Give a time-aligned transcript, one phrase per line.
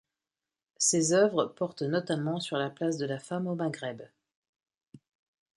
[0.77, 4.01] Ses œuvres portent notamment sur la place de la femme au Maghreb.